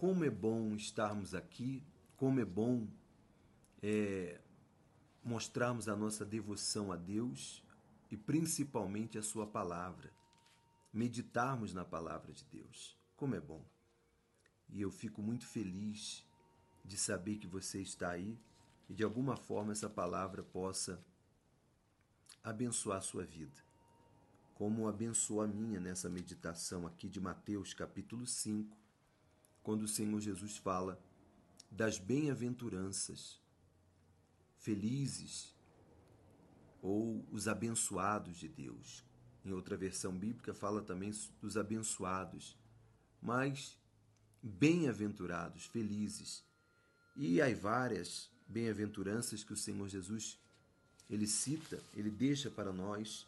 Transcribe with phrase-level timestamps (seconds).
[0.00, 1.84] como é bom estarmos aqui,
[2.16, 2.88] como é bom
[3.82, 4.40] é,
[5.22, 7.62] mostrarmos a nossa devoção a Deus
[8.10, 10.10] e principalmente a Sua palavra.
[10.90, 12.96] Meditarmos na palavra de Deus.
[13.14, 13.62] Como é bom.
[14.70, 16.26] E eu fico muito feliz
[16.82, 18.40] de saber que você está aí
[18.88, 20.98] e de alguma forma essa palavra possa
[22.42, 23.62] abençoar a sua vida.
[24.54, 28.80] Como abençoou a minha nessa meditação aqui de Mateus capítulo 5,
[29.62, 31.00] quando o Senhor Jesus fala
[31.70, 33.40] das bem-aventuranças,
[34.56, 35.54] felizes
[36.82, 39.04] ou os abençoados de Deus.
[39.44, 42.56] Em outra versão bíblica fala também dos abençoados,
[43.22, 43.78] mas
[44.42, 46.44] bem-aventurados, felizes.
[47.16, 50.38] E há várias bem-aventuranças que o Senhor Jesus
[51.08, 53.26] ele cita, ele deixa para nós.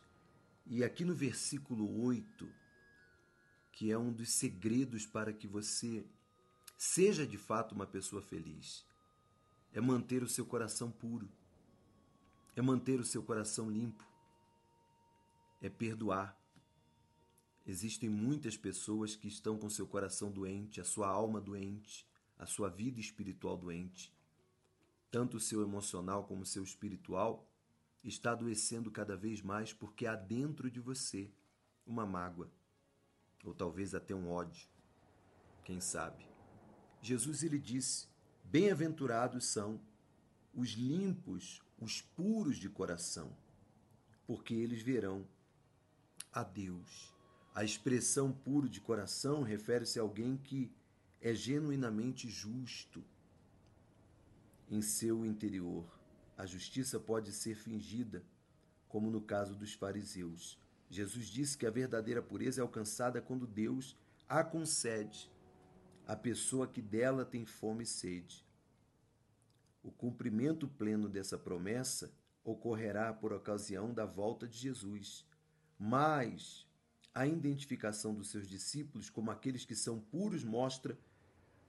[0.67, 2.49] E aqui no versículo 8,
[3.73, 6.05] que é um dos segredos para que você
[6.83, 8.85] seja de fato uma pessoa feliz,
[9.73, 11.29] é manter o seu coração puro,
[12.57, 14.05] é manter o seu coração limpo,
[15.61, 16.37] é perdoar.
[17.65, 22.05] Existem muitas pessoas que estão com seu coração doente, a sua alma doente,
[22.37, 24.13] a sua vida espiritual doente.
[25.09, 27.49] Tanto o seu emocional como o seu espiritual
[28.03, 31.31] está adoecendo cada vez mais porque há dentro de você
[31.87, 32.51] uma mágoa,
[33.45, 34.67] ou talvez até um ódio,
[35.65, 36.32] quem sabe.
[37.03, 38.07] Jesus ele disse:
[38.45, 39.81] Bem-aventurados são
[40.55, 43.37] os limpos, os puros de coração,
[44.25, 45.27] porque eles verão
[46.33, 47.13] a Deus.
[47.53, 50.73] A expressão puro de coração refere-se a alguém que
[51.21, 53.05] é genuinamente justo
[54.71, 55.85] em seu interior.
[56.39, 58.25] A justiça pode ser fingida,
[58.89, 60.59] como no caso dos fariseus.
[60.89, 63.97] Jesus disse que a verdadeira pureza é alcançada quando Deus
[64.29, 65.31] a concede
[66.13, 68.45] à pessoa que dela tem fome e sede.
[69.83, 72.13] O cumprimento pleno dessa promessa
[72.45, 75.27] ocorrerá por ocasião da volta de Jesus,
[75.79, 76.67] mas
[77.15, 80.99] a identificação dos seus discípulos como aqueles que são puros mostra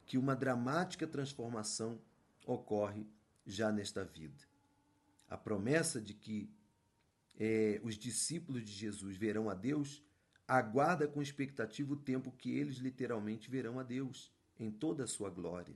[0.06, 1.98] que uma dramática transformação
[2.46, 3.08] ocorre
[3.46, 4.44] já nesta vida.
[5.30, 6.50] A promessa de que
[7.40, 10.04] é, os discípulos de Jesus verão a Deus
[10.48, 15.30] aguarda com expectativa o tempo que eles literalmente verão a Deus em toda a sua
[15.30, 15.76] glória.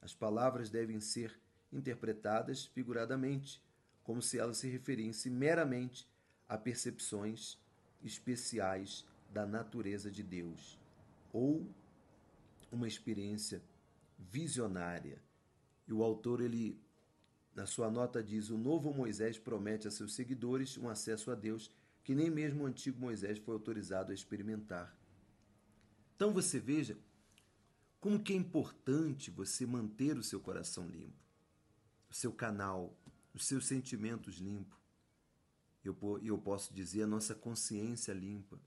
[0.00, 1.38] As palavras devem ser
[1.72, 3.62] interpretadas figuradamente,
[4.02, 6.08] como se elas se referissem meramente
[6.48, 7.58] a percepções
[8.02, 10.78] especiais da natureza de Deus
[11.32, 11.64] ou
[12.72, 13.62] uma experiência
[14.18, 15.18] visionária.
[15.86, 16.80] E o autor ele
[17.54, 21.70] na sua nota diz: "O novo Moisés promete a seus seguidores um acesso a Deus
[22.02, 24.96] que nem mesmo o antigo Moisés foi autorizado a experimentar".
[26.16, 26.98] Então você veja
[28.00, 31.22] como que é importante você manter o seu coração limpo,
[32.08, 32.96] o seu canal,
[33.34, 34.78] os seus sentimentos limpos.
[35.84, 38.60] Eu, eu posso dizer a nossa consciência limpa,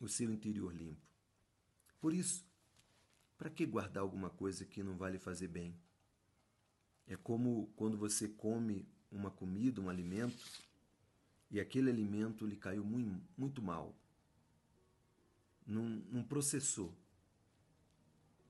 [0.00, 1.06] o seu interior limpo.
[2.00, 2.44] Por isso,
[3.38, 5.78] para que guardar alguma coisa que não vai lhe fazer bem?
[7.06, 10.44] É como quando você come uma comida, um alimento,
[11.52, 13.94] e aquele alimento lhe caiu muito, muito mal,
[15.64, 16.92] não, não processou,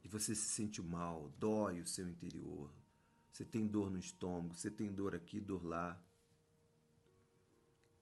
[0.03, 2.71] e você se sente mal, dói o seu interior,
[3.33, 5.99] você tem dor no estômago, você tem dor aqui, dor lá.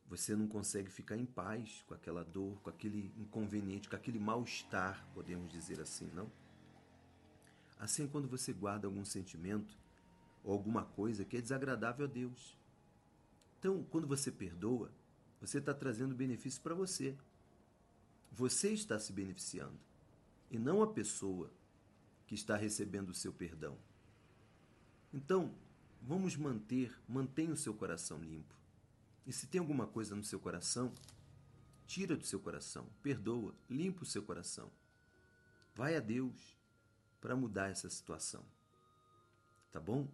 [0.09, 5.07] Você não consegue ficar em paz com aquela dor, com aquele inconveniente, com aquele mal-estar,
[5.15, 6.29] podemos dizer assim, não?
[7.79, 9.79] Assim, quando você guarda algum sentimento
[10.43, 12.59] ou alguma coisa que é desagradável a Deus.
[13.61, 14.91] Então, quando você perdoa,
[15.39, 17.15] você está trazendo benefício para você.
[18.33, 19.79] Você está se beneficiando
[20.51, 21.53] e não a pessoa
[22.27, 23.77] que está recebendo o seu perdão.
[25.13, 25.55] Então,
[26.01, 28.55] vamos manter, mantenha o seu coração limpo.
[29.27, 30.91] E se tem alguma coisa no seu coração,
[31.87, 34.71] tira do seu coração, perdoa, limpa o seu coração.
[35.75, 36.59] Vai a Deus
[37.21, 38.43] para mudar essa situação.
[39.71, 40.09] Tá bom?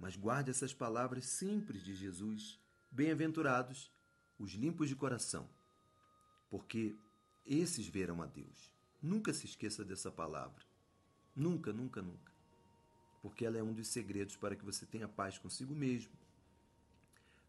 [0.00, 2.58] Mas guarde essas palavras simples de Jesus.
[2.90, 3.92] Bem-aventurados
[4.38, 5.48] os limpos de coração,
[6.48, 6.96] porque
[7.44, 8.72] esses verão a Deus.
[9.00, 10.64] Nunca se esqueça dessa palavra.
[11.34, 12.32] Nunca, nunca, nunca.
[13.22, 16.12] Porque ela é um dos segredos para que você tenha paz consigo mesmo,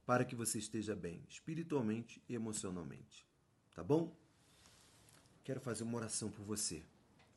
[0.05, 3.25] para que você esteja bem espiritualmente e emocionalmente.
[3.73, 4.15] Tá bom?
[5.43, 6.83] Quero fazer uma oração por você.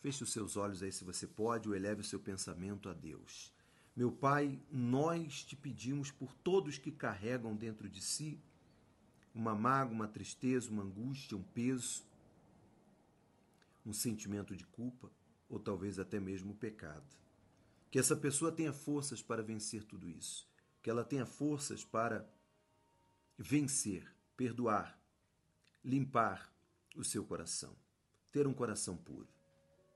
[0.00, 3.52] Feche os seus olhos aí se você pode, ou eleve o seu pensamento a Deus.
[3.94, 8.40] Meu Pai, nós te pedimos por todos que carregam dentro de si
[9.34, 12.02] uma mágoa, uma tristeza, uma angústia, um peso,
[13.84, 15.10] um sentimento de culpa
[15.46, 17.04] ou talvez até mesmo pecado.
[17.90, 20.48] Que essa pessoa tenha forças para vencer tudo isso.
[20.82, 22.26] Que ela tenha forças para
[23.36, 24.98] vencer, perdoar,
[25.84, 26.50] limpar
[26.96, 27.76] o seu coração,
[28.30, 29.28] ter um coração puro.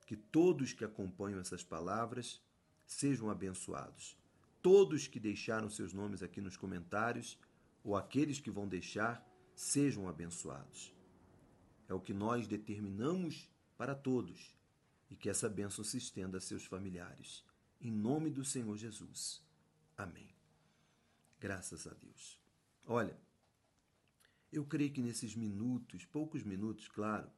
[0.06, 2.42] Que todos que acompanham essas palavras
[2.86, 4.16] sejam abençoados.
[4.62, 7.38] Todos que deixaram seus nomes aqui nos comentários,
[7.84, 9.24] ou aqueles que vão deixar,
[9.54, 10.92] sejam abençoados.
[11.88, 14.56] É o que nós determinamos para todos
[15.10, 17.44] e que essa bênção se estenda a seus familiares.
[17.80, 19.42] Em nome do Senhor Jesus.
[19.96, 20.34] Amém.
[21.38, 22.40] Graças a Deus.
[22.84, 23.16] Olha,
[24.52, 27.30] eu creio que nesses minutos, poucos minutos, claro,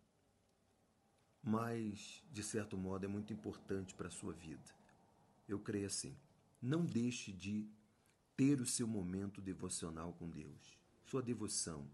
[1.42, 4.78] mas de certo modo é muito importante para a sua vida.
[5.48, 6.16] Eu creio assim.
[6.60, 7.68] Não deixe de
[8.36, 11.88] ter o seu momento devocional com Deus, sua devoção,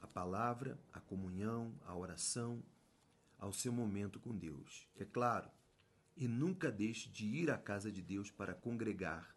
[0.00, 2.62] a palavra, a comunhão, a oração,
[3.38, 4.86] ao seu momento com Deus.
[4.96, 5.50] É claro,
[6.16, 9.34] e nunca deixe de ir à casa de Deus para congregar,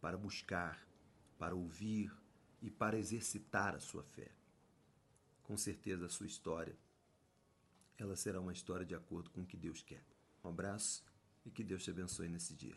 [0.00, 0.86] para buscar,
[1.38, 2.12] para ouvir
[2.60, 4.30] e para exercitar a sua fé.
[5.42, 6.76] Com certeza a sua história
[7.98, 10.02] ela será uma história de acordo com o que Deus quer.
[10.44, 11.04] Um abraço
[11.44, 12.74] e que Deus te abençoe nesse dia.